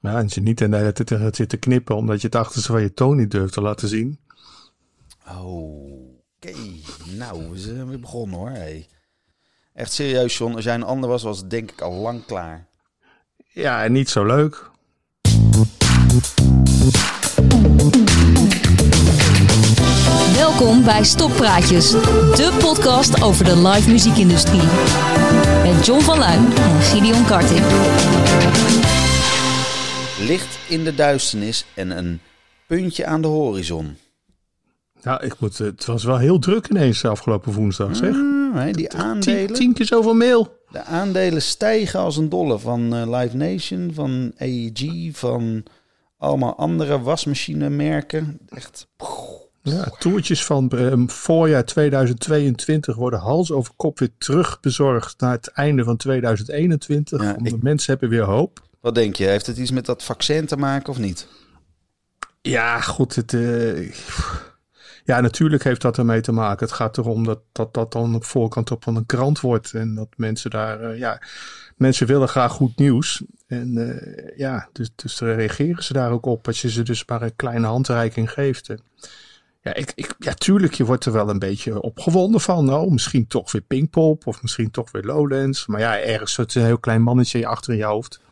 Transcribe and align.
Ja, 0.00 0.18
en 0.18 0.26
je 0.28 0.40
niet 0.40 0.60
in 0.60 0.70
de 0.70 0.76
hele 0.76 0.92
tijd 0.92 1.20
gaat 1.20 1.36
zitten 1.36 1.58
knippen 1.58 1.96
omdat 1.96 2.20
je 2.20 2.26
het 2.26 2.36
achterste 2.36 2.72
van 2.72 2.82
je 2.82 2.94
toon 2.94 3.16
niet 3.16 3.30
durft 3.30 3.52
te 3.52 3.60
laten 3.60 3.88
zien. 3.88 4.18
Oké, 6.36 6.52
nou, 7.16 7.50
we 7.50 7.58
zijn 7.58 7.88
weer 7.88 8.00
begonnen 8.00 8.38
hoor. 8.38 8.50
Hey. 8.50 8.86
Echt 9.74 9.92
serieus, 9.92 10.38
John. 10.38 10.54
Als 10.54 10.64
jij 10.64 10.74
een 10.74 10.82
ander 10.82 11.08
was, 11.08 11.22
was 11.22 11.38
het 11.38 11.50
denk 11.50 11.70
ik 11.70 11.80
al 11.80 11.92
lang 11.92 12.24
klaar. 12.26 12.66
Ja, 13.52 13.84
en 13.84 13.92
niet 13.92 14.08
zo 14.08 14.24
leuk. 14.24 14.70
Welkom 20.34 20.84
bij 20.84 21.04
Stoppraatjes, 21.04 21.90
de 21.90 22.56
podcast 22.58 23.22
over 23.22 23.44
de 23.44 23.56
live 23.56 23.90
muziekindustrie. 23.90 24.62
Met 25.62 25.86
John 25.86 26.00
van 26.00 26.18
Luijn 26.18 26.56
en 26.56 26.82
Gideon 26.82 27.24
Karting. 27.24 27.64
Licht 30.26 30.58
in 30.68 30.84
de 30.84 30.94
duisternis 30.94 31.64
en 31.74 31.90
een 31.90 32.20
puntje 32.66 33.06
aan 33.06 33.22
de 33.22 33.28
horizon. 33.28 33.96
Ja, 35.02 35.20
ik 35.20 35.40
moet, 35.40 35.58
het 35.58 35.84
was 35.84 36.04
wel 36.04 36.18
heel 36.18 36.38
druk 36.38 36.68
ineens 36.68 37.04
afgelopen 37.04 37.52
woensdag, 37.52 37.96
zeg. 37.96 38.14
Hè, 38.52 38.70
die 38.70 38.88
Tien, 38.88 39.00
aandelen, 39.00 39.54
tien 39.54 39.72
keer 39.72 39.86
zoveel 39.86 40.14
mail. 40.14 40.58
de 40.70 40.82
aandelen 40.82 41.42
stijgen 41.42 42.00
als 42.00 42.16
een 42.16 42.28
dolle 42.28 42.58
van 42.58 42.94
eh, 42.94 43.18
Live 43.20 43.36
Nation, 43.36 43.90
van 43.94 44.32
AEG, 44.38 45.08
van 45.12 45.62
allemaal 46.18 46.56
andere 46.56 47.00
wasmachinemerken. 47.00 48.38
Echt. 48.48 48.86
Ja, 49.62 49.84
toertjes 49.98 50.44
van 50.44 50.70
ehm, 50.70 51.06
voorjaar 51.06 51.64
2022 51.64 52.96
worden 52.96 53.18
hals 53.20 53.52
over 53.52 53.72
kop 53.76 53.98
weer 53.98 54.10
terug 54.18 54.60
bezorgd 54.60 55.20
naar 55.20 55.32
het 55.32 55.46
einde 55.48 55.84
van 55.84 55.96
2021. 55.96 57.22
Ja, 57.22 57.36
ik- 57.42 57.62
mensen 57.62 57.90
hebben 57.90 58.08
weer 58.08 58.22
hoop. 58.24 58.64
Wat 58.86 58.94
denk 58.94 59.16
je? 59.16 59.24
Heeft 59.24 59.46
het 59.46 59.56
iets 59.56 59.70
met 59.70 59.86
dat 59.86 60.02
vaccin 60.02 60.46
te 60.46 60.56
maken 60.56 60.88
of 60.88 60.98
niet? 60.98 61.28
Ja, 62.42 62.80
goed. 62.80 63.14
Het, 63.14 63.34
eh, 63.34 63.92
ja, 65.04 65.20
natuurlijk 65.20 65.64
heeft 65.64 65.80
dat 65.80 65.98
ermee 65.98 66.20
te 66.20 66.32
maken. 66.32 66.66
Het 66.66 66.74
gaat 66.74 66.98
erom 66.98 67.24
dat 67.24 67.40
dat, 67.52 67.74
dat 67.74 67.92
dan 67.92 68.14
op 68.14 68.24
voorkant 68.24 68.70
op 68.70 68.86
een 68.86 69.06
krant 69.06 69.40
wordt. 69.40 69.74
En 69.74 69.94
dat 69.94 70.08
mensen 70.16 70.50
daar, 70.50 70.80
eh, 70.80 70.98
ja, 70.98 71.22
mensen 71.76 72.06
willen 72.06 72.28
graag 72.28 72.52
goed 72.52 72.78
nieuws. 72.78 73.22
En 73.46 73.76
eh, 73.76 74.38
ja, 74.38 74.68
dus, 74.72 74.90
dus 74.94 75.20
reageren 75.20 75.84
ze 75.84 75.92
daar 75.92 76.10
ook 76.10 76.26
op 76.26 76.46
als 76.46 76.62
je 76.62 76.70
ze 76.70 76.82
dus 76.82 77.06
maar 77.06 77.22
een 77.22 77.36
kleine 77.36 77.66
handreiking 77.66 78.32
geeft. 78.32 78.74
Ja, 79.60 79.74
ik, 79.74 79.92
ik, 79.94 80.14
ja, 80.18 80.34
tuurlijk, 80.34 80.74
je 80.74 80.84
wordt 80.84 81.04
er 81.04 81.12
wel 81.12 81.30
een 81.30 81.38
beetje 81.38 81.82
opgewonden 81.82 82.40
van. 82.40 82.74
Oh, 82.74 82.90
misschien 82.90 83.26
toch 83.26 83.52
weer 83.52 83.62
Pinkpop 83.62 84.26
of 84.26 84.42
misschien 84.42 84.70
toch 84.70 84.90
weer 84.90 85.02
Lowlands. 85.02 85.66
Maar 85.66 85.80
ja, 85.80 85.98
ergens 86.00 86.32
zit 86.32 86.54
een 86.54 86.64
heel 86.64 86.78
klein 86.78 87.02
mannetje 87.02 87.46
achter 87.46 87.72
in 87.72 87.78
je 87.78 87.84
hoofd. 87.84 88.24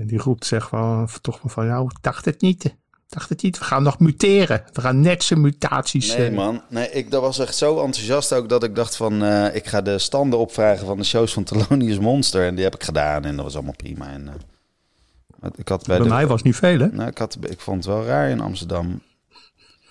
En 0.00 0.06
die 0.06 0.18
roept 0.18 0.46
zeg 0.46 0.70
wel 0.70 1.08
toch 1.20 1.42
maar 1.42 1.52
van, 1.52 1.66
nou, 1.66 1.84
ik 1.84 1.96
dacht 2.00 2.24
het 2.24 2.40
niet. 2.40 2.64
Ik 2.64 2.76
dacht 3.08 3.28
het 3.28 3.42
niet. 3.42 3.58
We 3.58 3.64
gaan 3.64 3.82
nog 3.82 3.98
muteren. 3.98 4.62
We 4.72 4.80
gaan 4.80 5.00
net 5.00 5.22
zijn 5.22 5.40
mutaties. 5.40 6.16
Nee, 6.16 6.28
eh, 6.28 6.36
man. 6.36 6.62
Nee, 6.68 6.90
ik 6.90 7.10
dat 7.10 7.20
was 7.22 7.38
echt 7.38 7.56
zo 7.56 7.84
enthousiast 7.84 8.32
ook 8.32 8.48
dat 8.48 8.62
ik 8.62 8.74
dacht 8.74 8.96
van... 8.96 9.22
eh, 9.22 9.54
ik 9.54 9.66
ga 9.66 9.80
de 9.82 9.98
standen 9.98 10.38
opvragen 10.38 10.86
van 10.86 10.98
de 10.98 11.04
shows 11.04 11.32
van 11.32 11.44
Thelonious 11.48 11.98
Monster. 11.98 12.46
En 12.46 12.54
die 12.54 12.64
heb 12.64 12.74
ik 12.74 12.82
gedaan 12.82 13.24
en 13.24 13.36
dat 13.36 13.44
was 13.44 13.54
allemaal 13.54 13.76
prima. 13.76 14.08
En, 14.08 14.28
eh, 14.28 15.50
ik, 15.56 15.68
had 15.68 15.86
bij 15.86 15.96
Bij 15.96 16.06
de, 16.06 16.12
mij 16.12 16.26
was 16.26 16.36
het 16.36 16.44
niet 16.44 16.56
veel, 16.56 16.78
hè? 16.78 16.86
nou, 16.86 17.08
ik, 17.08 17.18
had, 17.18 17.38
ik 17.48 17.60
vond 17.60 17.76
het 17.84 17.94
wel 17.94 18.04
raar 18.04 18.28
in 18.28 18.40
Amsterdam. 18.40 19.02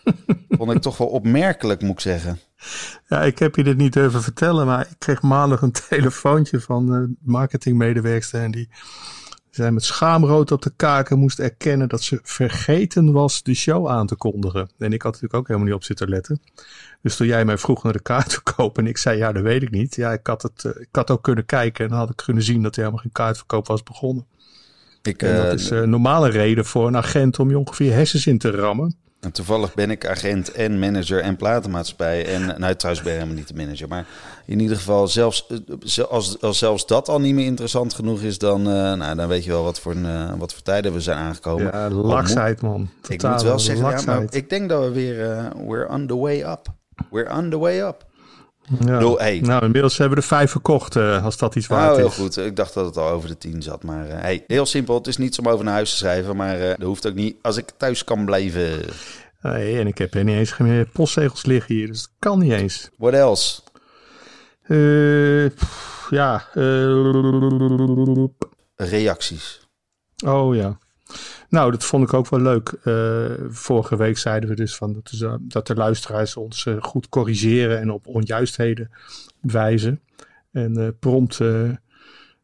vond 0.50 0.72
ik 0.72 0.82
toch 0.82 0.98
wel 0.98 1.08
opmerkelijk, 1.08 1.82
moet 1.82 1.92
ik 1.92 2.00
zeggen. 2.00 2.40
Ja, 3.08 3.22
ik 3.22 3.40
heb 3.40 3.56
je 3.56 3.64
dit 3.64 3.78
niet 3.78 3.94
durven 3.94 4.22
vertellen, 4.22 4.66
maar 4.66 4.88
ik 4.90 4.96
kreeg 4.98 5.22
maandag 5.22 5.62
een 5.62 5.72
telefoontje 5.90 6.60
van 6.60 6.92
een 6.92 7.18
marketingmedewerkster. 7.22 8.42
En 8.42 8.52
die 8.52 8.70
zei 9.50 9.72
met 9.72 9.84
schaamrood 9.84 10.52
op 10.52 10.62
de 10.62 10.72
kaken 10.76 11.20
moest 11.20 11.40
erkennen 11.40 11.90
dat 11.90 12.04
ze 12.04 12.20
vergeten 12.24 13.12
was 13.12 13.44
de 13.44 13.54
show 13.54 13.88
aan 13.88 14.08
te 14.08 14.16
kondigen. 14.16 14.70
En 14.78 14.94
ik 14.94 15.02
had 15.02 15.12
natuurlijk 15.12 15.40
ook 15.40 15.48
helemaal 15.48 15.68
niet 15.68 15.78
op 15.78 15.84
zitten 15.84 16.10
letten. 16.10 16.42
Dus 17.02 17.16
toen 17.16 17.28
jij 17.28 17.46
mij 17.46 17.58
vroeg 17.58 17.84
naar 17.84 17.94
de 17.94 18.02
kaart 18.02 18.30
te 18.30 18.42
kopen 18.56 18.84
en 18.84 18.90
ik 18.90 18.98
zei 18.98 19.18
ja, 19.18 19.32
dat 19.32 19.44
weet 19.44 19.62
ik 19.62 19.72
niet. 19.72 19.96
Ja, 19.96 20.14
ik 20.14 20.28
had, 20.28 20.42
het, 20.42 20.66
eh, 20.66 20.82
ik 20.82 20.88
had 20.92 21.12
ook 21.12 21.24
kunnen 21.24 21.46
kijken 21.46 21.84
en 21.84 21.90
dan 21.90 22.00
had 22.00 22.10
ik 22.10 22.16
kunnen 22.16 22.44
zien 22.44 22.62
dat 22.62 22.76
er 22.76 22.80
helemaal 22.80 23.02
geen 23.02 23.12
kaartverkoop 23.12 23.68
was 23.68 23.84
begonnen. 23.84 24.26
Ik, 25.02 25.22
En 25.22 25.36
dat 25.36 25.46
eh, 25.46 25.54
is 25.54 25.70
een 25.70 25.90
normale 25.90 26.30
reden 26.30 26.66
voor 26.66 26.88
een 26.88 26.98
agent 26.98 27.40
om 27.40 27.50
je 27.50 27.58
ongeveer 27.58 27.94
hersens 27.94 28.28
in 28.28 28.38
te 28.38 28.52
rammen. 28.52 28.96
En 29.20 29.32
toevallig 29.32 29.74
ben 29.74 29.92
ik 29.92 30.08
agent 30.08 30.52
en 30.52 30.80
manager 30.80 31.20
en 31.20 31.36
platenmaatschappij. 31.36 32.26
En 32.26 32.46
nou, 32.60 32.76
trouwens 32.76 33.06
ben 33.06 33.14
ik 33.14 33.20
helemaal 33.20 33.36
niet 33.36 33.48
de 33.48 33.54
manager. 33.54 33.88
Maar 33.88 34.06
in 34.46 34.60
ieder 34.60 34.78
geval, 34.78 35.08
zelfs, 35.08 35.48
eh, 35.48 36.06
als, 36.06 36.42
als 36.42 36.58
zelfs 36.58 36.86
dat 36.86 37.10
al 37.10 37.20
niet 37.20 37.34
meer 37.34 37.46
interessant 37.46 37.94
genoeg 37.94 38.22
is... 38.22 38.38
dan, 38.38 38.60
eh, 38.60 38.94
nou, 38.94 39.16
dan 39.16 39.28
weet 39.28 39.44
je 39.44 39.50
wel 39.50 39.64
wat 39.64 39.80
voor, 39.80 39.96
eh, 39.96 40.34
wat 40.38 40.54
voor 40.54 40.62
tijden 40.62 40.94
we 40.94 41.02
zijn 41.02 41.18
aangekomen. 41.18 41.66
Ja, 41.66 41.90
laksheid 41.90 42.62
man. 42.62 42.90
ik 43.08 43.24
moet 43.24 43.42
wel 43.42 43.60
zeggen, 43.60 43.90
ja, 43.90 44.02
maar 44.06 44.26
ik 44.30 44.50
denk 44.50 44.70
dat 44.70 44.84
we 44.84 44.92
weer... 44.92 45.18
we're 45.68 45.90
on 45.90 46.08
the 46.08 46.18
way 46.18 46.42
up. 46.42 46.68
We're 47.12 47.36
on 47.38 47.50
the 47.50 47.58
way 47.58 47.82
up. 47.82 48.06
Ja. 48.70 48.86
bedoel, 48.98 49.18
hey. 49.20 49.40
Nou, 49.40 49.66
inmiddels 49.66 49.98
hebben 49.98 50.18
we 50.18 50.22
er 50.24 50.30
vijf 50.30 50.52
verkocht, 50.52 50.96
eh, 50.96 51.24
als 51.24 51.38
dat 51.38 51.56
iets 51.56 51.68
waard 51.68 51.86
Nou, 51.86 51.98
heel 51.98 52.08
is. 52.08 52.14
goed. 52.16 52.38
Ik 52.38 52.56
dacht 52.56 52.74
dat 52.74 52.86
het 52.86 52.98
al 52.98 53.10
over 53.10 53.30
de 53.30 53.38
tien 53.38 53.62
zat. 53.62 53.84
Maar 53.84 54.08
eh, 54.08 54.22
hey, 54.22 54.44
heel 54.48 54.66
simpel. 54.66 54.96
Het 54.96 55.08
is 55.08 55.18
niet 55.18 55.40
om 55.40 55.48
over 55.48 55.66
naar 55.66 55.74
huis 55.74 55.90
te 55.90 55.96
schrijven. 55.98 56.36
Maar 56.36 56.60
eh, 56.60 56.68
dat 56.68 56.88
hoeft 56.88 57.08
ook 57.08 57.14
niet 57.14 57.36
als 57.42 57.58
ik 57.58 57.72
thuis 57.78 58.04
kan 58.04 58.26
blijven. 58.26 58.80
Nee, 59.42 59.80
en 59.80 59.88
ik 59.88 59.98
heb 59.98 60.14
er 60.14 60.24
niet 60.24 60.36
eens 60.36 60.58
meer 60.58 60.86
postzegels 60.86 61.46
liggen 61.46 61.76
hier, 61.76 61.88
dus 61.88 62.02
dat 62.02 62.12
kan 62.20 62.40
niet 62.40 62.52
eens. 62.52 62.90
What 62.98 63.14
else? 63.14 63.62
Pff, 65.56 66.08
ja. 66.10 66.44
Reacties. 68.76 69.68
oh 70.26 70.56
ja. 70.56 70.78
Nou, 71.50 71.72
dat 71.72 71.86
vond 71.86 72.04
ik 72.04 72.14
ook 72.14 72.30
wel 72.30 72.40
leuk. 72.42 72.70
Eh, 72.84 73.46
vorige 73.50 73.98
week 73.98 74.18
zeiden 74.18 74.50
we 74.50 74.56
dus 74.56 74.76
van 74.76 74.94
dat, 74.94 75.12
eh, 75.22 75.62
de 75.64 75.76
luisteraars 75.76 76.36
ons 76.36 76.66
eh, 76.66 76.76
goed 76.80 77.10
corrigeren 77.10 77.80
en 77.80 77.92
op 77.92 78.08
onjuistheden 78.08 78.92
wijzen. 79.42 80.02
En 80.52 80.96
prompt 81.00 81.40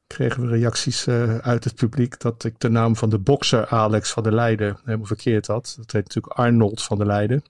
kregen 0.08 0.42
we 0.42 0.48
reacties 0.48 1.08
uit 1.42 1.64
het 1.64 1.76
publiek 1.76 2.20
dat 2.20 2.44
ik 2.44 2.60
de 2.60 2.70
naam 2.70 2.96
van 2.96 3.10
de 3.10 3.20
bokser 3.20 3.68
Alex 3.68 4.12
van 4.12 4.24
der 4.24 4.34
Leijden 4.34 4.78
helemaal 4.84 5.06
verkeerd 5.06 5.48
had. 5.48 5.76
Dat 5.78 5.92
heet 5.92 6.04
natuurlijk 6.04 6.34
Arnold 6.34 6.84
van 6.84 6.98
der 6.98 7.08
Leijden. 7.08 7.44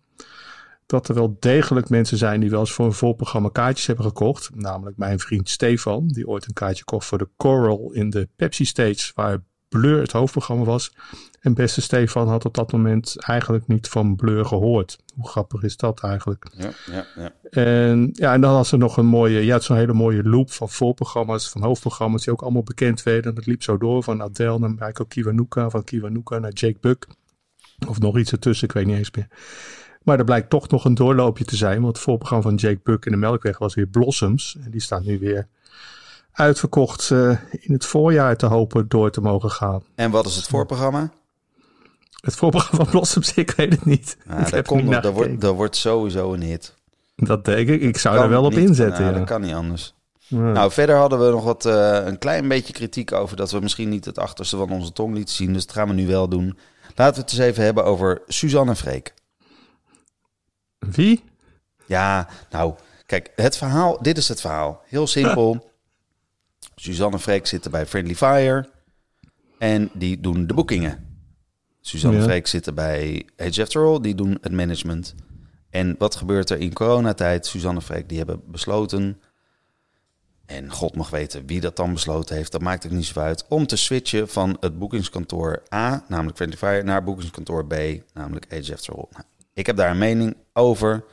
Dat 0.86 1.08
er 1.08 1.16
wel 1.16 1.38
degelijk 1.40 1.90
mensen 1.90 2.18
zijn 2.18 2.40
die 2.40 2.50
wel 2.50 2.60
eens 2.60 2.72
voor 2.72 2.86
een 2.86 2.94
voorprogramma 2.94 3.50
kaartjes 3.50 3.88
hebben 3.88 4.06
gekocht. 4.06 4.50
Namelijk 4.54 4.98
mijn 4.98 5.20
vriend 5.20 5.50
Stefan, 5.50 6.08
die 6.08 6.28
ooit 6.28 6.48
een 6.48 6.54
kaartje 6.54 6.84
kocht 6.84 7.06
voor 7.06 7.18
de 7.18 7.30
Coral 7.38 7.92
in 7.92 8.10
de 8.10 8.30
Pepsi 8.36 8.66
Stage, 8.66 9.12
waar 9.16 9.44
Blur 9.80 10.02
het 10.02 10.12
hoofdprogramma 10.12 10.64
was. 10.64 10.94
En 11.42 11.54
beste 11.54 11.82
Stefan 11.82 12.28
had 12.28 12.46
op 12.46 12.54
dat 12.54 12.72
moment 12.72 13.16
eigenlijk 13.20 13.68
niet 13.68 13.88
van 13.88 14.16
Blur 14.16 14.46
gehoord. 14.46 14.98
Hoe 15.16 15.28
grappig 15.28 15.64
is 15.64 15.78
dat 15.78 16.00
eigenlijk? 16.00 16.46
Ja, 16.58 16.72
ja, 16.92 17.06
ja. 17.16 17.34
En 17.50 18.10
ja, 18.14 18.34
en 18.34 18.42
dan 18.42 18.56
had 18.56 18.68
ze 18.68 18.78
nog 18.78 18.98
een 18.98 19.06
mooie, 19.06 19.46
ja, 19.46 19.60
zo'n 19.60 19.78
hele 19.78 19.94
mooie 19.94 20.24
loop 20.24 20.52
van 20.52 20.70
voorprogramma's, 20.70 21.50
van 21.50 21.64
hoofdprogramma's 21.64 22.24
die 22.24 22.34
ook 22.34 22.42
allemaal 22.42 22.64
bekend 22.64 23.04
werden. 23.04 23.30
En 23.30 23.36
dat 23.36 23.46
liep 23.46 23.64
zo 23.64 23.78
door 23.78 24.04
van 24.04 24.22
Adele 24.22 24.60
naar 24.60 24.70
Michael 24.70 25.06
Kiwanuka, 25.08 25.70
van 25.70 25.84
Kiwanuka 25.84 26.40
naar 26.40 26.54
Jake 26.54 26.78
Buck. 26.82 27.08
Of 27.88 28.00
nog 28.00 28.18
iets 28.18 28.32
ertussen, 28.32 28.68
ik 28.68 28.74
weet 28.74 28.86
niet 28.86 28.98
eens 28.98 29.12
meer. 29.12 29.28
Maar 30.04 30.20
er 30.20 30.26
blijkt 30.26 30.50
toch 30.50 30.68
nog 30.70 30.86
een 30.86 30.96
doorloopje 30.96 31.46
te 31.46 31.56
zijn, 31.56 31.82
want 31.82 31.96
het 31.96 32.06
voorprogramma 32.06 32.44
van 32.44 32.56
Jake 32.56 32.80
Buck 32.84 33.06
in 33.06 33.12
de 33.12 33.18
Melkweg 33.18 33.58
was 33.58 33.76
weer 33.76 33.88
Blossoms. 33.88 34.58
En 34.64 34.72
die 34.72 34.82
staat 34.82 35.04
nu 35.04 35.20
weer 35.20 35.48
uitverkocht 36.36 37.12
eh, 37.12 37.30
in 37.52 37.74
het 37.74 37.86
voorjaar 37.86 38.38
te 38.38 38.46
hopen 38.46 38.88
door 38.88 39.12
te 39.12 39.22
mogen 39.22 39.52
gaan. 39.52 39.84
En 39.96 40.12
wat 40.12 40.26
is 40.26 40.36
het 40.36 40.48
voorprogramma? 40.48 41.12
Het 42.22 42.36
voorprogramma 42.36 42.84
van 42.84 42.92
Blossoms, 42.94 43.34
ik 43.44 43.52
weet 43.52 43.72
het 43.72 43.86
niet. 43.86 44.18
Nou, 44.26 44.40
ik 44.40 44.44
dat, 44.46 44.54
er 44.54 44.64
komt 44.64 44.92
dat, 44.92 45.14
wordt, 45.14 45.42
dat 45.42 45.56
wordt 45.56 45.76
sowieso 45.76 46.34
een 46.34 46.42
hit. 46.42 46.76
Dat 47.16 47.46
denk 47.46 47.68
ik. 47.70 47.82
Ik 47.82 47.98
zou 47.98 48.18
er 48.18 48.30
wel 48.30 48.44
op 48.44 48.56
niet- 48.56 48.68
inzetten. 48.68 49.02
nou, 49.02 49.14
ja. 49.14 49.20
Dat 49.20 49.28
kan 49.28 49.42
niet 49.42 49.54
anders. 49.54 49.94
Ja. 50.28 50.38
Nou, 50.52 50.72
verder 50.72 50.96
hadden 50.96 51.26
we 51.26 51.32
nog 51.32 51.44
wat, 51.44 51.66
eh, 51.66 52.06
een 52.06 52.18
klein 52.18 52.48
beetje 52.48 52.74
kritiek 52.74 53.12
over 53.12 53.38
dat 53.38 53.52
we 53.52 53.60
misschien 53.60 53.90
niet 53.90 54.06
het 54.06 54.20
achterste 54.20 54.58
van 54.58 54.70
onze 54.72 54.92
tong 54.92 55.14
lieten 55.14 55.36
zien. 55.36 55.54
Dus 55.54 55.66
dat 55.66 55.76
gaan 55.76 55.88
we 55.88 55.94
nu 55.94 56.08
wel 56.08 56.28
doen. 56.30 56.58
Laten 56.96 57.16
we 57.16 57.22
het 57.22 57.32
eens 57.32 57.40
even 57.50 57.64
hebben 57.64 57.84
over 57.86 58.22
Suzanne 58.28 58.72
en 58.72 58.78
Freek. 58.78 59.14
Wie? 60.80 61.24
Ja, 61.86 62.28
nou, 62.50 62.74
kijk, 63.06 63.32
het 63.36 63.58
verhaal, 63.58 63.98
dit 64.02 64.18
is 64.18 64.28
het 64.28 64.42
verhaal. 64.42 64.82
Heel 64.86 65.08
simpel. 65.08 65.70
Suzanne 66.76 67.16
en 67.16 67.22
Freek 67.22 67.46
zitten 67.48 67.72
bij 67.72 67.86
Friendly 67.86 68.16
Fire 68.16 68.70
en 69.58 69.90
die 69.94 70.20
doen 70.20 70.48
de 70.48 70.54
boekingen. 70.54 71.20
Suzanne 71.82 72.18
en 72.18 72.24
Ja. 72.24 72.30
Freek 72.30 72.48
zitten 72.48 72.76
bij 72.76 73.26
Age 73.38 73.62
After 73.62 73.86
All, 73.86 74.02
die 74.02 74.16
doen 74.16 74.38
het 74.42 74.52
management. 74.52 75.16
En 75.70 75.96
wat 75.98 76.16
gebeurt 76.16 76.50
er 76.50 76.60
in 76.60 76.74
coronatijd? 76.74 77.46
Suzanne 77.46 77.80
en 77.80 77.86
Freek 77.86 78.10
die 78.10 78.18
hebben 78.18 78.42
besloten, 78.46 79.22
en 80.46 80.72
God 80.72 80.96
mag 80.96 81.10
weten 81.10 81.46
wie 81.46 81.62
dat 81.62 81.76
dan 81.76 81.94
besloten 81.94 82.36
heeft, 82.36 82.52
dat 82.52 82.62
maakt 82.62 82.86
ook 82.86 82.92
niet 82.92 83.06
zo 83.06 83.20
uit, 83.20 83.46
om 83.50 83.68
te 83.68 83.76
switchen 83.76 84.28
van 84.28 84.58
het 84.60 84.80
boekingskantoor 84.80 85.64
A, 85.74 86.06
namelijk 86.08 86.36
Friendly 86.36 86.58
Fire, 86.58 86.84
naar 86.84 87.04
boekingskantoor 87.04 87.66
B, 87.68 87.76
namelijk 88.14 88.54
Age 88.54 88.74
After 88.74 88.94
All. 88.94 89.08
Nou, 89.12 89.24
ik 89.54 89.66
heb 89.66 89.76
daar 89.76 89.92
een 89.92 89.98
mening 89.98 90.36
over. 90.54 91.04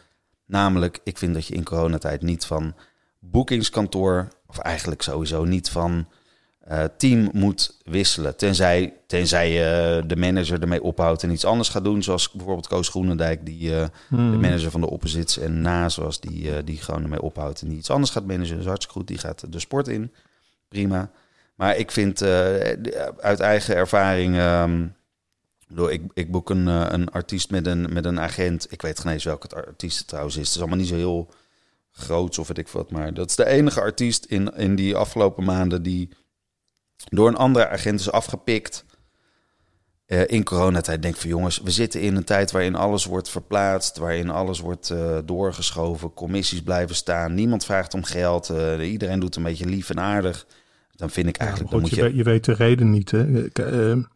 Namelijk, 0.47 1.01
ik 1.05 1.19
vind 1.19 1.35
dat 1.35 1.47
je 1.47 1.55
in 1.55 1.65
coronatijd 1.65 2.23
niet 2.23 2.45
van 2.45 2.75
boekingskantoor, 3.19 4.29
of 4.53 4.59
eigenlijk 4.59 5.03
sowieso 5.03 5.45
niet 5.45 5.71
van 5.71 6.07
eh, 6.61 6.85
team 6.97 7.29
moet 7.33 7.77
wisselen. 7.85 8.37
Tenzij, 8.37 8.95
tenzij 9.07 9.51
je 9.53 10.03
de 10.07 10.17
manager 10.17 10.61
ermee 10.61 10.83
ophoudt 10.83 11.23
en 11.23 11.31
iets 11.31 11.45
anders 11.45 11.69
gaat 11.69 11.85
doen. 11.85 12.03
Zoals 12.03 12.31
bijvoorbeeld 12.31 12.67
Koos 12.69 12.89
Groenendijk, 12.89 13.47
die 13.47 13.77
eh, 13.77 13.87
Hmm. 14.09 14.31
de 14.31 14.37
manager 14.37 14.71
van 14.71 14.81
de 14.81 14.91
opposites. 14.91 15.39
En 15.39 15.61
Na, 15.61 15.89
zoals 15.89 16.21
die, 16.21 16.55
eh, 16.57 16.63
die 16.65 16.77
gewoon 16.77 17.03
ermee 17.03 17.23
ophoudt 17.23 17.63
en 17.63 17.69
die 17.69 17.79
iets 17.79 17.91
anders 17.91 18.11
gaat 18.11 18.27
managen. 18.27 18.59
Is 18.59 18.65
hartstikke 18.65 18.99
goed. 18.99 19.07
Die 19.07 19.19
gaat 19.19 19.53
de 19.53 19.59
sport 19.59 19.89
in. 19.89 20.13
Prima. 20.69 21.11
Maar 21.55 21.77
ik 21.77 21.91
vind 21.91 22.21
eh, 22.23 22.55
uit 23.21 23.41
eigen 23.41 23.77
ervaring... 23.77 24.37
ehm, 24.37 24.83
ik 25.61 25.69
bedoel, 25.69 25.91
ik, 25.91 26.03
ik 26.15 26.31
boek 26.31 26.51
een, 26.51 26.69
eh, 26.69 26.87
een 26.89 27.11
artiest 27.11 27.51
met 27.51 27.67
een, 27.67 27.93
met 27.93 28.05
een 28.05 28.21
agent. 28.21 28.67
Ik 28.73 28.83
weet 28.83 29.01
geen 29.01 29.13
eens 29.13 29.25
welke 29.25 29.47
het 29.47 29.67
artiest 29.67 30.09
trouwens 30.09 30.37
is. 30.37 30.47
Het 30.47 30.55
is 30.55 30.61
allemaal 30.61 30.79
niet 30.79 30.89
zo 30.89 30.95
heel 30.95 31.29
groots 31.93 32.39
of 32.39 32.49
weet 32.49 32.59
ik 32.59 32.69
wat. 32.69 32.91
Maar 32.91 33.15
dat 33.15 33.31
is 33.31 33.37
de 33.37 33.47
enige 33.47 33.81
artiest 33.81 34.25
in, 34.25 34.57
in 34.57 34.75
die 34.75 34.97
afgelopen 34.97 35.45
maanden 35.45 35.83
die 35.83 36.09
door 37.11 37.29
een 37.29 37.37
andere 37.37 37.69
agent 37.69 38.01
is 38.01 38.11
afgepikt. 38.11 38.85
eh, 40.07 40.23
in 40.27 40.45
coronatijd 40.45 41.03
denk 41.03 41.17
van 41.17 41.29
jongens, 41.29 41.59
we 41.61 41.71
zitten 41.71 42.01
in 42.01 42.17
een 42.17 42.25
tijd 42.25 42.51
waarin 42.51 42.75
alles 42.75 43.05
wordt 43.05 43.29
verplaatst, 43.29 43.97
waarin 43.97 44.31
alles 44.31 44.61
wordt 44.61 44.91
eh, 44.91 45.19
doorgeschoven, 45.25 46.15
commissies 46.15 46.63
blijven 46.63 46.95
staan, 46.97 47.35
niemand 47.35 47.65
vraagt 47.65 47.95
om 47.95 48.03
geld, 48.05 48.51
eh, 48.51 48.91
iedereen 48.93 49.21
doet 49.21 49.37
een 49.37 49.43
beetje 49.43 49.67
lief 49.67 49.91
en 49.91 50.01
aardig. 50.01 50.47
Dan 50.95 51.11
vind 51.11 51.29
ik 51.29 51.37
Ja, 51.37 51.41
eigenlijk, 51.43 51.71
dan 51.71 51.81
goed, 51.81 51.91
moet 51.91 51.99
je, 51.99 52.05
je... 52.05 52.09
weet, 52.09 52.19
je 52.19 52.31
weet 52.31 52.45
de 52.45 52.53
reden 52.65 52.91
niet. 52.91 53.11
Hè? 53.11 53.49
K- 53.49 54.07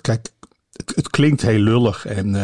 kijk, 0.00 0.28
het, 0.72 0.92
het 0.96 1.08
klinkt 1.10 1.42
heel 1.42 1.58
lullig. 1.60 2.06
En 2.06 2.34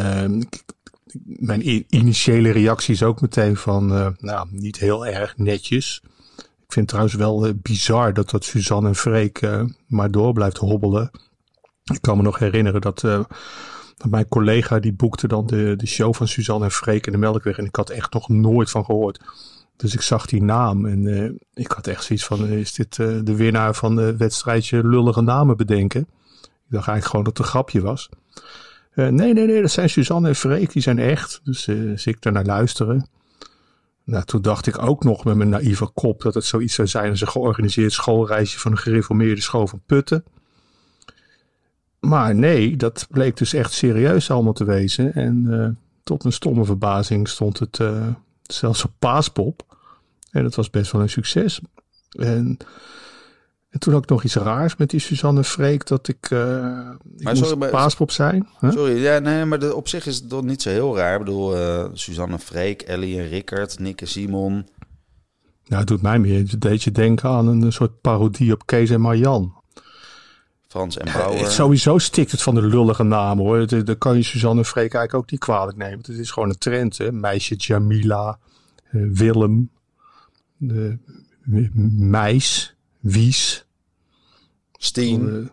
mijn 1.22 1.84
initiële 1.88 2.50
reactie 2.50 2.94
is 2.94 3.02
ook 3.02 3.20
meteen 3.20 3.56
van, 3.56 3.92
eh, 3.92 4.08
nou, 4.18 4.48
niet 4.50 4.78
heel 4.78 5.06
erg 5.06 5.36
netjes. 5.36 6.00
Ik 6.36 6.72
vind 6.72 6.74
het 6.74 6.88
trouwens 6.88 7.14
wel 7.14 7.46
eh, 7.46 7.52
bizar 7.62 8.12
dat 8.12 8.30
dat 8.30 8.44
Suzanne 8.44 8.88
en 8.88 8.94
Freek 8.94 9.42
eh, 9.42 9.62
maar 9.86 10.10
door 10.10 10.32
blijft 10.32 10.56
hobbelen. 10.56 11.10
Ik 11.84 12.00
kan 12.00 12.16
me 12.16 12.22
nog 12.22 12.38
herinneren 12.38 12.80
dat, 12.80 13.02
mijn 14.08 14.28
collega 14.28 14.78
die 14.78 14.92
boekte 14.92 15.28
dan 15.28 15.46
de, 15.46 15.74
de 15.76 15.86
show 15.86 16.14
van 16.14 16.28
Suzanne 16.28 16.64
en 16.64 16.70
Freek 16.70 17.06
in 17.06 17.12
de 17.12 17.18
Melkweg. 17.18 17.58
En 17.58 17.64
ik 17.64 17.76
had 17.76 17.90
echt 17.90 18.12
nog 18.12 18.28
nooit 18.28 18.70
van 18.70 18.84
gehoord. 18.84 19.20
Dus 19.76 19.94
ik 19.94 20.00
zag 20.00 20.26
die 20.26 20.42
naam 20.42 20.86
en 20.86 21.38
ik 21.54 21.72
had 21.72 21.86
echt 21.86 22.04
zoiets 22.04 22.24
van, 22.24 22.46
is 22.46 22.72
dit 22.72 22.96
de 22.96 23.34
winnaar 23.36 23.74
van 23.74 23.96
de 23.96 24.16
wedstrijdje 24.16 24.88
lullige 24.88 25.20
namen 25.20 25.56
bedenken? 25.56 26.00
Ik 26.00 26.70
dacht 26.70 26.88
eigenlijk 26.88 27.06
gewoon 27.06 27.24
dat 27.24 27.36
het 27.36 27.46
een 27.46 27.52
grapje 27.52 27.80
was. 27.80 28.08
Eh, 28.94 29.08
nee, 29.08 29.32
nee, 29.32 29.46
nee, 29.46 29.60
dat 29.60 29.70
zijn 29.70 29.90
Suzanne 29.90 30.28
en 30.28 30.36
Freek, 30.36 30.72
die 30.72 30.82
zijn 30.82 30.98
echt. 30.98 31.40
Dus 31.44 31.66
eh 31.66 31.76
dus 31.76 32.06
ik 32.06 32.20
luisteren. 32.46 33.08
Nou, 34.04 34.24
toen 34.24 34.42
dacht 34.42 34.66
ik 34.66 34.82
ook 34.82 35.04
nog 35.04 35.24
met 35.24 35.36
mijn 35.36 35.48
naïeve 35.48 35.86
kop 35.86 36.22
dat 36.22 36.34
het 36.34 36.44
zoiets 36.44 36.74
zou 36.74 36.88
zijn 36.88 37.10
als 37.10 37.20
een 37.20 37.28
georganiseerd 37.28 37.92
schoolreisje 37.92 38.58
van 38.58 38.70
een 38.70 38.78
gereformeerde 38.78 39.40
school 39.40 39.66
van 39.66 39.82
Putten. 39.86 40.24
Maar 42.00 42.34
nee, 42.34 42.76
dat 42.76 43.06
bleek 43.10 43.36
dus 43.36 43.52
echt 43.52 43.72
serieus 43.72 44.30
allemaal 44.30 44.52
te 44.52 44.64
wezen. 44.64 45.14
En 45.14 45.46
eh, 45.50 45.68
tot 46.02 46.22
mijn 46.22 46.34
stomme 46.34 46.64
verbazing 46.64 47.28
stond 47.28 47.58
het 47.58 47.80
zelfs 48.42 48.84
op 48.84 48.92
Paaspop. 48.98 49.76
En 50.30 50.42
dat 50.42 50.54
was 50.54 50.70
best 50.70 50.92
wel 50.92 51.00
een 51.00 51.08
succes. 51.08 51.60
En, 52.18 52.56
en 53.74 53.80
toen 53.80 53.92
had 53.92 54.02
ik 54.02 54.08
nog 54.08 54.24
iets 54.24 54.34
raars 54.34 54.76
met 54.76 54.90
die 54.90 55.00
Suzanne 55.00 55.44
Freek. 55.44 55.86
Dat 55.86 56.08
ik, 56.08 56.30
eh 56.30 56.88
ik 57.16 57.22
Maar 57.22 57.36
sorry, 57.36 57.68
Paaspop 57.70 58.10
zijn. 58.10 58.48
Huh? 58.60 58.70
Sorry, 58.72 59.02
ja, 59.02 59.18
nee, 59.18 59.44
maar 59.44 59.58
de, 59.58 59.74
op 59.74 59.88
zich 59.88 60.06
is 60.06 60.16
het 60.16 60.28
toch 60.28 60.42
niet 60.42 60.62
zo 60.62 60.70
heel 60.70 60.96
raar. 60.96 61.12
Ik 61.12 61.18
bedoel, 61.24 61.56
eh, 61.56 61.84
Suzanne 61.92 62.38
Freek, 62.38 62.82
Ellie 62.82 63.18
en 63.20 63.28
Rickert, 63.28 63.78
Nick 63.78 64.00
en 64.00 64.08
Simon. 64.08 64.52
Nou, 65.66 65.80
het 65.80 65.86
doet 65.86 66.02
mij 66.02 66.18
meer. 66.18 66.38
Het 66.38 66.60
deed 66.60 66.82
je 66.82 66.92
denken 66.92 67.28
aan 67.28 67.46
een 67.46 67.72
soort 67.72 68.00
parodie 68.00 68.52
op 68.52 68.66
Kees 68.66 68.90
en 68.90 69.00
Marjan. 69.00 69.54
Frans 70.68 70.96
en 70.98 71.06
Eh, 71.06 71.14
Bauer. 71.14 71.46
sowieso 71.50 71.98
stikt 71.98 72.30
het 72.30 72.42
van 72.42 72.54
de 72.54 72.62
lullige 72.62 73.02
namen 73.02 73.44
hoor. 73.44 73.84
Dat 73.84 73.98
kan 73.98 74.16
je 74.16 74.22
Suzanne 74.22 74.64
Freek 74.64 74.94
eigenlijk 74.94 75.14
ook 75.14 75.30
niet 75.30 75.40
kwalijk 75.40 75.76
nemen. 75.76 75.98
Het 75.98 76.08
is 76.08 76.30
gewoon 76.30 76.48
een 76.48 76.58
trend. 76.58 76.98
Hè? 76.98 77.12
Meisje 77.12 77.54
Jamila, 77.54 78.38
Willem, 78.90 79.70
de, 80.56 80.98
Meis, 81.96 82.73
Wies. 83.04 83.66
Steen. 84.72 85.50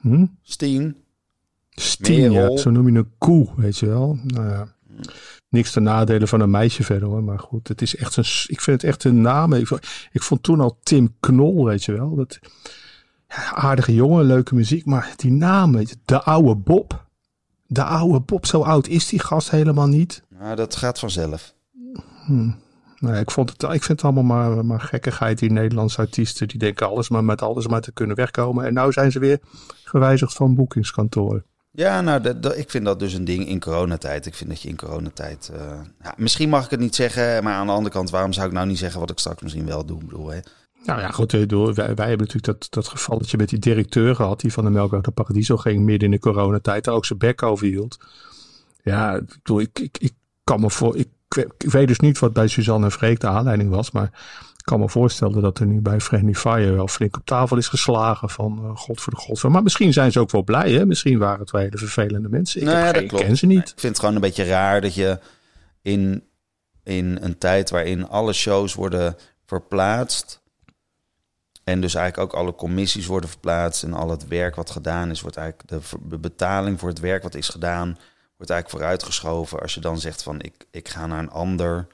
hm? 0.00 0.26
Steen. 0.42 0.96
Stien, 1.70 2.32
ja, 2.32 2.56
zo 2.56 2.70
noem 2.70 2.88
je 2.92 2.98
een 2.98 3.10
koe, 3.18 3.48
weet 3.56 3.78
je 3.78 3.86
wel. 3.86 4.18
Nou 4.24 4.48
ja, 4.48 4.74
niks 5.48 5.72
ten 5.72 5.82
nadelen 5.82 6.28
van 6.28 6.40
een 6.40 6.50
meisje 6.50 6.82
verder 6.84 7.08
hoor. 7.08 7.24
Maar 7.24 7.38
goed, 7.38 7.68
het 7.68 7.82
is 7.82 7.96
echt 7.96 8.16
een, 8.16 8.24
ik 8.46 8.60
vind 8.60 8.80
het 8.82 8.90
echt 8.90 9.04
een 9.04 9.20
naam. 9.20 9.52
Ik, 9.52 9.66
vond- 9.66 9.86
ik 10.12 10.22
vond 10.22 10.42
toen 10.42 10.60
al 10.60 10.78
Tim 10.82 11.14
Knol, 11.20 11.64
weet 11.64 11.84
je 11.84 11.92
wel. 11.92 12.14
Dat, 12.14 12.38
ja, 13.28 13.52
aardige 13.54 13.94
jongen, 13.94 14.24
leuke 14.24 14.54
muziek. 14.54 14.84
Maar 14.86 15.12
die 15.16 15.30
naam, 15.32 15.72
weet 15.72 15.88
je, 15.88 15.96
de 16.04 16.22
oude 16.22 16.54
Bob. 16.56 17.06
De 17.66 17.84
oude 17.84 18.20
Bob, 18.20 18.46
zo 18.46 18.60
oud 18.62 18.88
is 18.88 19.08
die 19.08 19.18
gast 19.18 19.50
helemaal 19.50 19.88
niet. 19.88 20.22
Nou, 20.38 20.56
dat 20.56 20.76
gaat 20.76 20.98
vanzelf. 20.98 21.54
Nou, 23.02 23.16
ik, 23.16 23.30
vond 23.30 23.50
het, 23.50 23.62
ik 23.62 23.82
vind 23.82 23.88
het 23.88 24.02
allemaal 24.02 24.22
maar, 24.54 24.64
maar 24.64 24.80
gekkigheid, 24.80 25.38
die 25.38 25.50
Nederlandse 25.50 25.98
artiesten. 25.98 26.48
Die 26.48 26.58
denken 26.58 26.86
alles 26.88 27.08
maar 27.08 27.24
met 27.24 27.42
alles 27.42 27.66
maar 27.66 27.80
te 27.80 27.92
kunnen 27.92 28.16
wegkomen. 28.16 28.64
En 28.64 28.74
nou 28.74 28.92
zijn 28.92 29.12
ze 29.12 29.18
weer 29.18 29.38
gewijzigd 29.84 30.32
van 30.34 30.54
boekingskantoor. 30.54 31.42
Ja, 31.70 32.00
nou, 32.00 32.20
dat, 32.20 32.42
dat- 32.42 32.56
ik 32.56 32.70
vind 32.70 32.84
dat 32.84 32.98
dus 32.98 33.12
een 33.12 33.24
ding 33.24 33.48
in 33.48 33.60
coronatijd. 33.60 34.26
Ik 34.26 34.34
vind 34.34 34.50
dat 34.50 34.62
je 34.62 34.68
in 34.68 34.76
coronatijd... 34.76 35.50
eh, 35.54 35.80
ja, 36.02 36.14
misschien 36.16 36.48
mag 36.48 36.64
ik 36.64 36.70
het 36.70 36.80
niet 36.80 36.94
zeggen, 36.94 37.44
maar 37.44 37.54
aan 37.54 37.66
de 37.66 37.72
andere 37.72 37.94
kant... 37.94 38.10
waarom 38.10 38.32
zou 38.32 38.46
ik 38.46 38.52
nou 38.52 38.66
niet 38.66 38.78
zeggen 38.78 39.00
wat 39.00 39.10
ik 39.10 39.18
straks 39.18 39.42
misschien 39.42 39.66
wel 39.66 39.84
doe? 39.86 40.00
Ik 40.00 40.06
bedoel, 40.06 40.28
hè? 40.30 40.38
Nou 40.84 41.00
ja, 41.00 41.10
goed. 41.10 41.32
Wij, 41.32 41.48
wij 41.74 41.84
hebben 42.08 42.26
natuurlijk 42.26 42.44
dat, 42.44 42.66
dat 42.70 42.88
gevalletje 42.88 43.36
met 43.36 43.48
die 43.48 43.58
directeur 43.58 44.14
gehad. 44.14 44.40
Die 44.40 44.52
van 44.52 44.64
de 44.64 44.70
Melkweg 44.70 45.00
de 45.00 45.10
Paradiso 45.10 45.56
ging 45.56 45.80
midden 45.84 46.08
in 46.08 46.14
de 46.14 46.20
coronatijd. 46.20 46.84
Daar 46.84 46.94
ook 46.94 47.04
zijn 47.04 47.18
bek 47.18 47.42
over 47.42 47.66
hield. 47.66 47.98
Ja, 48.82 49.14
ik, 49.14 49.26
bedoel, 49.26 49.60
ik, 49.60 49.78
ik, 49.78 49.98
ik 49.98 50.12
kan 50.44 50.60
me 50.60 50.70
voor. 50.70 50.96
Ik, 50.96 51.08
ik 51.36 51.70
weet 51.70 51.88
dus 51.88 52.00
niet 52.00 52.18
wat 52.18 52.32
bij 52.32 52.48
Suzanne 52.48 52.84
en 52.86 52.92
Freek 52.92 53.20
de 53.20 53.26
aanleiding 53.26 53.70
was. 53.70 53.90
Maar 53.90 54.10
ik 54.56 54.64
kan 54.68 54.80
me 54.80 54.88
voorstellen 54.88 55.42
dat 55.42 55.58
er 55.58 55.66
nu 55.66 55.80
bij 55.80 56.00
Friendly 56.00 56.34
Fire 56.34 56.72
wel 56.72 56.88
flink 56.88 57.16
op 57.16 57.24
tafel 57.26 57.56
is 57.56 57.68
geslagen. 57.68 58.30
Van 58.30 58.58
eh, 58.64 58.76
god 58.76 59.00
voor 59.00 59.12
de 59.12 59.18
god. 59.18 59.42
Maar 59.42 59.62
misschien 59.62 59.92
zijn 59.92 60.12
ze 60.12 60.20
ook 60.20 60.30
wel 60.30 60.42
blij. 60.42 60.72
Hè? 60.72 60.86
Misschien 60.86 61.18
waren 61.18 61.40
het 61.40 61.50
wel 61.50 61.60
hele 61.60 61.78
vervelende 61.78 62.28
mensen. 62.28 62.60
Ik, 62.60 62.66
Nou 62.66 62.78
heb 62.78 62.86
ja, 62.86 62.92
geen- 62.92 62.94
dat 62.94 63.02
ik 63.02 63.08
klopt. 63.08 63.24
ken 63.24 63.36
ze 63.36 63.46
niet. 63.46 63.68
Ik 63.68 63.80
vind 63.80 63.82
het 63.92 63.98
gewoon 63.98 64.14
een 64.14 64.20
beetje 64.20 64.44
raar 64.44 64.80
dat 64.80 64.94
je 64.94 65.18
in, 65.82 66.24
in 66.84 67.18
een 67.20 67.38
tijd 67.38 67.70
waarin 67.70 68.08
alle 68.08 68.32
shows 68.32 68.74
worden 68.74 69.16
verplaatst. 69.46 70.40
En 71.64 71.80
dus 71.80 71.94
eigenlijk 71.94 72.32
ook 72.34 72.40
alle 72.40 72.54
commissies 72.54 73.06
worden 73.06 73.30
verplaatst. 73.30 73.82
En 73.82 73.92
al 73.92 74.10
het 74.10 74.28
werk 74.28 74.54
wat 74.54 74.70
gedaan 74.70 75.10
is, 75.10 75.20
wordt 75.20 75.36
eigenlijk 75.36 75.82
de 76.10 76.18
betaling 76.18 76.78
voor 76.80 76.88
het 76.88 77.00
werk 77.00 77.22
wat 77.22 77.34
is 77.34 77.48
gedaan, 77.48 77.98
wordt 78.42 78.50
eigenlijk 78.50 78.70
vooruitgeschoven. 78.70 79.60
Als 79.60 79.74
je 79.74 79.80
dan 79.80 79.98
zegt 79.98 80.22
van 80.22 80.40
ik, 80.40 80.66
ik 80.70 80.88
ga 80.88 81.06
naar 81.06 81.18
een 81.18 81.30
ander. 81.30 81.86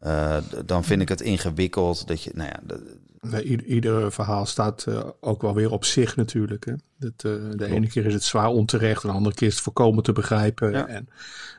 eh, 0.00 0.36
dan 0.64 0.84
vind 0.84 1.02
ik 1.02 1.08
het 1.08 1.20
ingewikkeld 1.20 2.06
dat 2.06 2.22
je, 2.22 2.30
nou 2.34 2.48
ja, 2.48 2.60
de- 2.62 3.42
ieder, 3.44 3.66
ieder 3.66 4.12
verhaal 4.12 4.46
staat 4.46 4.84
eh, 4.86 5.00
ook 5.20 5.42
wel 5.42 5.54
weer 5.54 5.70
op 5.70 5.84
zich 5.84 6.16
natuurlijk. 6.16 6.64
Hè. 6.64 6.72
Dat, 6.98 7.12
eh, 7.16 7.32
de 7.56 7.66
ene 7.66 7.86
keer 7.88 8.06
is 8.06 8.12
het 8.14 8.22
zwaar 8.22 8.48
onterecht, 8.48 9.02
en 9.02 9.08
de 9.08 9.14
andere 9.14 9.34
keer 9.34 9.46
is 9.48 9.54
het 9.54 9.62
voorkomen 9.62 10.02
te 10.02 10.12
begrijpen. 10.12 10.70
Ja. 10.72 10.86
En 10.86 11.08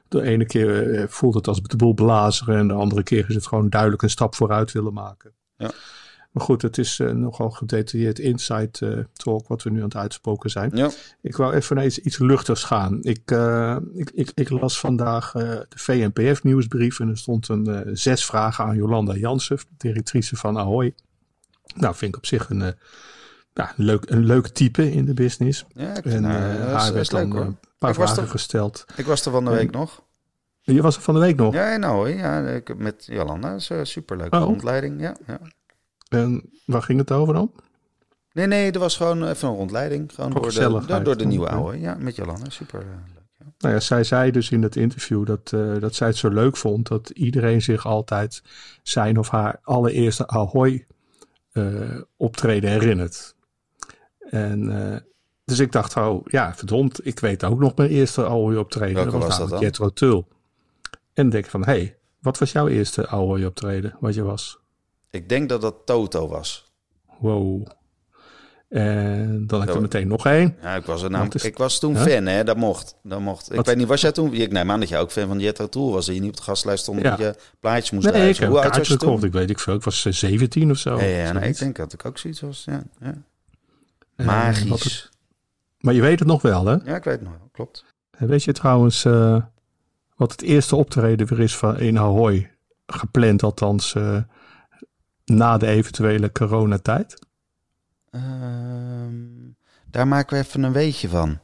de 0.08 0.22
ene 0.22 0.46
keer 0.46 1.06
voelt 1.10 1.34
het 1.34 1.48
als 1.48 1.62
de 1.62 1.76
boel 1.76 1.94
blazeren 1.94 2.58
en 2.58 2.68
de 2.68 2.74
andere 2.74 3.04
keer 3.04 3.26
is 3.30 3.36
het 3.36 3.48
gewoon 3.48 3.70
duidelijk 3.70 4.02
een 4.02 4.10
stap 4.10 4.36
vooruit 4.36 4.72
willen 4.72 4.94
maken. 4.94 5.32
Ja. 5.58 5.72
Maar 6.36 6.44
goed, 6.44 6.62
het 6.62 6.78
is 6.78 7.00
eh, 7.00 7.12
nogal 7.12 7.50
gedetailleerd 7.50 8.20
insight 8.20 8.82
eh, 8.82 9.00
talk 9.14 9.48
wat 9.48 9.64
we 9.64 9.70
nu 9.70 9.78
aan 9.78 9.84
het 9.84 9.96
uitspoken 9.96 10.50
zijn. 10.50 10.72
ja. 10.74 10.90
Ik 11.22 11.36
wou 11.36 11.54
even 11.54 11.76
naar 11.76 11.86
iets, 11.86 12.00
iets 12.00 12.18
luchtigs 12.18 12.64
gaan. 12.64 13.00
Ik, 13.02 13.32
eh, 13.32 13.78
ik, 13.94 14.12
ik, 14.14 14.32
ik 14.34 14.50
las 14.50 14.80
vandaag 14.80 15.32
de 15.32 15.66
VNPF 15.70 16.44
nieuwsbrief 16.44 17.00
en 17.00 17.10
er 17.10 17.18
stond 17.18 17.48
een 17.48 17.98
zes 17.98 18.26
vragen 18.26 18.66
aan 18.66 18.76
Jolanda 18.76 19.16
Jansen, 19.16 19.60
directrice 19.78 20.36
van 20.36 20.58
Ahoy. 20.58 20.94
Nou, 21.76 21.96
vind 21.96 22.12
ik 22.12 22.18
op 22.18 22.26
zich 22.26 22.50
een, 22.50 22.74
ja, 23.54 23.74
leuk, 23.76 24.10
een 24.10 24.26
leuk 24.26 24.48
type 24.48 24.92
in 24.92 25.06
de 25.06 25.14
business. 25.14 25.66
ja 25.74 25.98
ik 25.98 26.06
En 26.06 26.24
haar, 26.24 26.94
werd 26.94 27.12
leuk 27.12 27.32
dan 27.32 27.42
een 27.42 27.58
paar 27.78 27.90
Ik 27.90 27.96
vragen 27.96 28.30
gesteld. 28.30 28.86
Ik 28.96 29.06
was 29.06 29.26
er 29.26 29.32
van 29.32 29.46
de 29.46 29.52
week 29.52 29.72
nog. 29.72 30.04
Je 30.62 30.82
was 30.82 30.96
er 30.96 31.02
van 31.02 31.14
de 31.14 31.20
week 31.20 31.36
nog. 31.36 31.54
Ja, 31.54 31.78
nou, 31.78 32.10
ja, 32.10 32.62
met 32.78 33.06
Jolanda. 33.06 33.52
Dat 33.52 33.60
is 33.60 33.70
een 33.70 33.88
superleuke 33.88 34.36
Oh. 34.36 34.44
rondleiding. 34.44 35.02
Ja, 35.02 35.16
ja. 35.28 35.40
En 36.16 36.50
waar 36.66 36.84
ging 36.84 37.00
het 37.00 37.12
over 37.12 37.34
dan? 37.34 37.52
Nee, 38.36 38.48
nee, 38.48 38.72
er 38.72 38.80
was 38.80 38.98
gewoon 38.98 39.28
even 39.28 39.48
een 39.48 39.56
rondleiding. 39.56 40.12
Gewoon 40.14 40.32
door 40.32 40.54
de, 40.54 40.84
door, 40.88 41.04
door 41.04 41.18
de 41.18 41.26
nieuwe 41.26 41.50
oude. 41.50 41.80
Ja, 41.80 41.96
met 42.00 42.16
Jolanda. 42.16 42.50
Super 42.50 42.80
eh, 42.80 42.86
leuk. 42.88 43.24
Ja. 43.40 43.46
Nou 43.58 43.74
ja, 43.74 43.80
zij 43.80 44.04
zei 44.04 44.32
dus 44.32 44.50
in 44.50 44.64
het 44.64 44.76
interview 44.76 45.26
dat, 45.26 45.52
eh, 45.54 45.80
dat 45.80 45.96
zij 45.96 46.08
het 46.08 46.18
zo 46.18 46.30
leuk 46.30 46.58
vond 46.58 46.88
dat 46.88 47.10
iedereen 47.10 47.62
zich 47.62 47.86
altijd 47.86 48.44
zijn 48.84 49.18
of 49.20 49.30
haar 49.30 49.60
allereerste 49.62 50.28
Ahoy 50.28 50.86
eh, 51.52 51.64
optreden 52.18 52.70
herinnert. 52.70 53.36
En 54.30 55.04
dus 55.46 55.60
ik 55.60 55.72
dacht, 55.72 55.98
oh 55.98 56.26
ja, 56.26 56.56
verdomd, 56.56 57.06
ik 57.06 57.20
weet 57.20 57.44
ook 57.44 57.60
nog 57.60 57.76
mijn 57.76 57.90
eerste 57.90 58.26
Ahoy 58.26 58.56
optreden. 58.56 58.96
Welke 58.96 59.12
dat 59.12 59.20
was, 59.20 59.30
was 59.30 59.38
dat 59.38 59.50
dan? 59.50 59.60
Jethro 59.60 59.90
Tull. 59.90 60.24
En 61.14 61.30
denk 61.30 61.46
van, 61.46 61.66
hé, 61.66 61.72
hey, 61.72 61.98
wat 62.20 62.38
was 62.38 62.52
jouw 62.52 62.68
eerste 62.68 63.08
Ahoy 63.08 63.44
optreden? 63.44 63.96
Wat 64.00 64.14
je 64.14 64.24
was? 64.24 64.60
Ik 65.16 65.30
denk 65.30 65.50
dat 65.50 65.62
dat 65.62 65.76
Toto 65.86 66.28
was. 66.28 66.74
Wow. 67.20 67.68
En 68.70 69.48
dan 69.48 69.60
heb 69.60 69.70
ik 69.70 69.76
er 69.76 69.82
meteen 69.82 70.08
nog 70.08 70.26
één. 70.26 70.58
Ja, 70.62 70.76
ik 70.76 70.86
was, 70.86 71.04
er 71.04 71.10
namelijk, 71.10 71.36
is- 71.36 71.44
ik 71.44 71.58
was 71.58 71.80
toen 71.80 71.96
Huh? 71.98 72.06
fan, 72.06 72.26
hè? 72.26 72.44
Dat 72.44 72.58
mocht. 72.58 72.96
Dat 73.04 73.20
mocht. 73.20 73.54
Ik 73.54 73.66
weet 73.66 73.76
niet, 73.78 73.88
was 73.88 74.02
jij 74.02 74.12
toen... 74.12 74.34
Ik 74.34 74.52
neem 74.52 74.72
aan 74.72 74.80
dat 74.80 74.90
jij 74.90 75.00
ook 75.00 75.12
fan 75.12 75.28
van 75.28 75.40
Jethro 75.40 75.70
Tull 75.70 75.82
was. 75.92 76.06
Dat 76.06 76.16
je 76.16 76.22
niet 76.22 76.30
op 76.30 76.36
de 76.38 76.44
gastlijst 76.44 76.84
stond 76.84 77.02
Ja. 77.02 77.10
dat 77.10 77.20
je 77.20 77.36
plaatjes 77.60 77.92
moest 77.92 78.12
Nee, 78.12 78.30
ik 78.30 78.38
heb 78.38 78.50
Hoe 78.50 78.60
oud 78.62 78.78
was 78.78 78.88
je 78.88 78.98
toen? 78.98 79.24
Ik 79.24 79.32
weet 79.32 79.50
ik 79.50 79.60
veel. 79.60 79.74
Ik 79.74 79.84
was 79.84 80.06
eh, 80.06 80.14
17 80.14 80.72
of 80.72 80.78
zo. 80.78 81.00
Ja, 81.02 81.40
ik 81.42 81.58
denk 81.58 81.76
dat 81.76 81.94
ik 81.94 82.06
ook 82.06 82.18
zoiets 82.18 82.42
was. 82.42 82.64
Ja, 82.66 82.84
ja. 83.00 83.14
Magisch. 84.26 84.84
het- 84.84 85.10
maar 85.80 85.94
je 85.94 86.02
weet 86.02 86.20
het 86.20 86.28
nog 86.28 86.42
wel, 86.42 86.66
hè? 86.66 86.74
Ja, 86.84 86.96
ik 86.96 87.04
weet 87.04 87.14
het 87.14 87.22
nog 87.22 87.32
wel. 87.38 87.50
Klopt. 87.52 87.86
En 88.12 88.28
weet 88.28 88.44
je 88.44 88.52
trouwens 88.52 89.06
eh, 89.06 89.38
wat 90.16 90.32
het 90.32 90.42
eerste 90.42 90.76
optreden 90.76 91.28
weer 91.28 91.40
is 91.40 91.56
van 91.58 91.80
in 91.80 92.00
Ahoy? 92.00 92.52
Gepland 92.88 93.44
althans 93.44 93.96
eh, 93.96 94.18
na 95.26 95.58
de 95.58 95.68
eventuele 95.68 96.32
coronatijd. 96.32 97.20
Ehm, 98.10 99.14
daar 99.92 100.08
maken 100.08 100.38
we 100.38 100.44
even 100.44 100.64
een 100.64 100.72
weetje 100.74 101.10
van. 101.10 101.40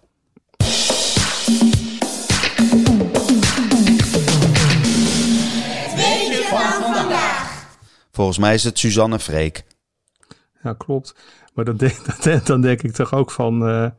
Volgens 8.12 8.38
mij 8.38 8.54
is 8.54 8.64
het 8.64 8.80
Suzanne 8.80 9.20
Freek. 9.20 9.64
Ja, 10.64 10.74
klopt. 10.74 11.16
Maar 11.54 11.66
dan 11.66 11.78
denk, 11.78 11.96
dan- 12.46 12.62
denk 12.62 12.82
ik 12.82 12.92
toch 12.92 13.14
ook 13.14 13.32
van... 13.32 13.68
eh, 13.68 13.90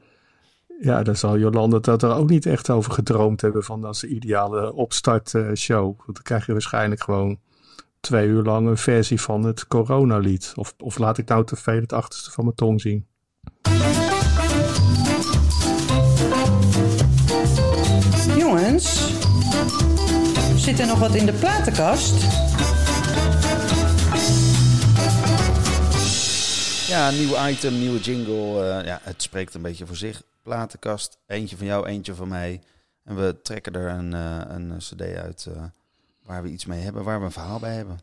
ja, 0.81 1.03
dan 1.03 1.17
zal 1.17 1.39
Jolande 1.39 1.81
dat 1.81 2.03
er 2.03 2.15
ook 2.15 2.29
niet 2.29 2.47
echt 2.47 2.71
over 2.71 2.93
gedroomd 2.93 3.41
hebben... 3.41 3.65
van 3.65 3.85
als 3.85 4.05
ideale 4.05 4.73
opstartshow. 4.73 5.85
Want 5.97 6.15
dan 6.15 6.23
krijg 6.23 6.47
je 6.47 6.53
waarschijnlijk 6.53 7.03
gewoon 7.03 7.39
twee 8.03 8.27
uur 8.27 8.43
lang 8.43 8.67
een 8.67 8.77
versie 8.77 9.21
van 9.21 9.43
het 9.45 9.67
coronalied. 9.67 10.53
Of, 10.57 10.75
of 10.79 10.99
laat 10.99 11.19
ik 11.19 11.29
nou 11.29 11.45
te 11.45 11.57
veel 11.57 11.81
het 11.81 11.93
achterste 11.93 12.31
van 12.31 12.45
mijn 12.45 12.57
tong 12.57 12.81
zien. 12.81 13.07
Jongens, 18.37 19.13
zit 20.57 20.79
er 20.81 20.87
nog 20.87 20.99
wat 20.99 21.15
in 21.15 21.27
de 21.27 21.33
platenkast? 21.33 22.23
Ja, 26.89 27.11
nieuw 27.11 27.49
item, 27.49 27.79
nieuwe 27.79 28.01
jingle. 28.01 28.71
eh, 28.71 28.87
ja, 28.87 29.01
het 29.03 29.23
spreekt 29.23 29.55
een 29.55 29.63
beetje 29.63 29.87
voor 29.87 29.97
zich. 29.97 30.23
Platenkast, 30.43 31.19
eentje 31.27 31.57
van 31.57 31.67
jou, 31.67 31.87
eentje 31.87 32.15
van 32.15 32.29
mij. 32.29 32.61
En 33.05 33.17
we 33.17 33.41
trekken 33.43 33.73
er 33.73 33.91
een, 33.91 34.15
eh, 34.15 34.41
een 34.49 34.79
cd 34.79 35.03
uit 35.03 35.47
eh, 35.55 35.63
waar 36.25 36.43
we 36.43 36.49
iets 36.49 36.67
mee 36.67 36.81
hebben, 36.81 37.05
waar 37.05 37.19
we 37.19 37.25
een 37.25 37.33
verhaal 37.33 37.59
bij 37.59 37.75
hebben. 37.75 37.99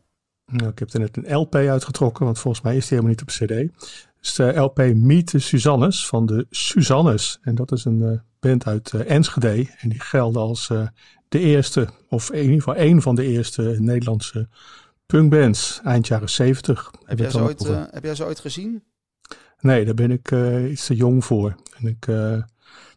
Nou, 0.46 0.70
ik 0.70 0.78
heb 0.78 0.92
er 0.92 1.00
net 1.00 1.16
een 1.16 1.34
LP 1.34 1.54
uitgetrokken, 1.54 2.24
want 2.24 2.38
volgens 2.38 2.64
mij 2.64 2.76
is 2.76 2.88
die 2.88 2.98
helemaal 2.98 3.10
niet 3.10 3.22
op 3.22 3.28
CD. 3.28 3.78
Dus 4.20 4.34
de 4.34 4.58
LP 4.58 4.78
Meet 4.94 5.30
de 5.30 5.38
Suzannes 5.38 6.06
van 6.06 6.26
de 6.26 6.46
Suzannes. 6.50 7.38
En 7.42 7.54
dat 7.54 7.72
is 7.72 7.84
een 7.84 8.02
eh, 8.02 8.18
band 8.40 8.66
uit 8.66 8.92
eh, 8.92 9.10
Enschede. 9.10 9.68
En 9.78 9.88
die 9.88 10.00
gelden 10.00 10.42
als 10.42 10.70
eh, 10.70 10.86
de 11.28 11.38
eerste, 11.38 11.88
of 12.08 12.30
in 12.30 12.42
ieder 12.42 12.56
geval 12.56 12.74
één 12.74 13.02
van 13.02 13.14
de 13.14 13.24
eerste 13.24 13.76
Nederlandse 13.78 14.48
punkbands 15.10 15.80
eind 15.84 16.06
jaren 16.06 16.30
70. 16.30 16.90
Heb 17.04 17.18
jij, 17.18 17.30
ze 17.30 17.40
ooit, 17.40 17.64
eh, 17.64 17.82
heb 17.90 18.04
jij 18.04 18.14
ze 18.14 18.24
ooit 18.24 18.40
gezien? 18.40 18.82
Nee, 19.60 19.84
daar 19.84 19.94
ben 19.94 20.10
ik 20.10 20.30
eh, 20.30 20.70
iets 20.70 20.86
te 20.86 20.94
jong 20.94 21.24
voor. 21.24 21.56
En 21.76 21.86
ik, 21.86 22.06
eh, 22.06 22.42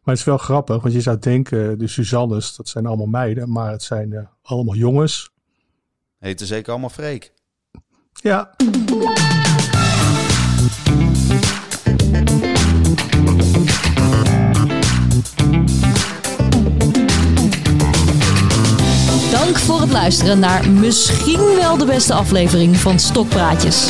maar 0.03 0.13
het 0.13 0.17
is 0.17 0.23
wel 0.23 0.37
grappig, 0.37 0.81
want 0.81 0.93
je 0.93 1.01
zou 1.01 1.19
denken, 1.19 1.79
de 1.79 1.87
Suzannes, 1.87 2.55
dat 2.55 2.69
zijn 2.69 2.85
allemaal 2.85 3.05
meiden, 3.05 3.51
maar 3.51 3.71
het 3.71 3.83
zijn 3.83 4.13
eh, 4.13 4.23
allemaal 4.41 4.75
jongens. 4.75 5.31
Heten 6.19 6.45
zeker 6.45 6.71
allemaal 6.71 6.89
Freek. 6.89 7.33
Ja, 8.13 8.55
Dank 19.31 19.57
voor 19.57 19.81
het 19.81 19.91
luisteren 19.91 20.39
naar 20.39 20.69
misschien 20.69 21.55
wel 21.55 21.77
de 21.77 21.85
beste 21.85 22.13
aflevering 22.13 22.77
van 22.77 22.99
Stokpraatjes. 22.99 23.87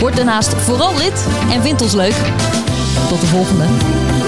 Word 0.00 0.16
daarnaast 0.16 0.54
vooral 0.54 0.96
lid 0.96 1.26
en 1.50 1.62
vind 1.62 1.82
ons 1.82 1.92
leuk. 1.92 2.16
Tot 3.08 3.20
de 3.20 3.26
volgende. 3.26 4.25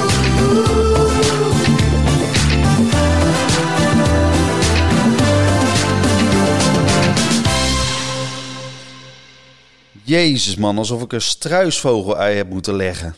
Jezus 10.02 10.56
man, 10.56 10.78
alsof 10.78 11.02
ik 11.02 11.12
een 11.12 11.20
struisvogel-ei 11.20 12.36
heb 12.36 12.48
moeten 12.48 12.74
leggen. 12.76 13.08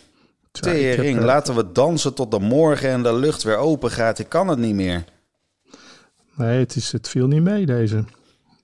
Ik 0.52 0.64
heb, 0.64 0.74
Tering, 0.74 1.18
eh, 1.18 1.24
laten 1.24 1.54
we 1.54 1.72
dansen 1.72 2.14
tot 2.14 2.30
de 2.30 2.38
morgen 2.38 2.90
en 2.90 3.02
de 3.02 3.14
lucht 3.14 3.42
weer 3.42 3.56
open 3.56 3.90
gaat. 3.90 4.18
Ik 4.18 4.28
kan 4.28 4.48
het 4.48 4.58
niet 4.58 4.74
meer. 4.74 5.04
Nee, 6.34 6.58
het, 6.58 6.76
is, 6.76 6.92
het 6.92 7.08
viel 7.08 7.26
niet 7.26 7.42
mee 7.42 7.66
deze. 7.66 8.04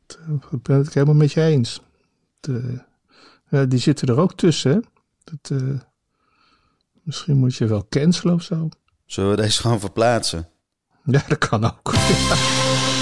Eh, 0.06 0.34
Ik 0.50 0.62
ben 0.62 0.76
het 0.76 0.94
helemaal 0.94 1.14
met 1.14 1.32
je 1.32 1.42
eens. 1.42 1.80
De, 2.40 2.82
eh, 3.48 3.62
die 3.68 3.78
zitten 3.78 4.08
er 4.08 4.18
ook 4.20 4.34
tussen. 4.36 4.72
hè. 4.72 4.78
Dat, 5.24 5.60
misschien 7.06 7.36
moet 7.36 7.54
je 7.54 7.66
wel 7.66 7.86
cancelen 7.88 8.34
of 8.34 8.42
zo. 8.42 8.68
Zullen 9.06 9.30
we 9.30 9.36
deze 9.36 9.60
gewoon 9.60 9.80
verplaatsen? 9.80 10.48
Ja, 11.04 11.22
dat 11.28 11.38
kan 11.38 11.64
ook. 11.64 11.94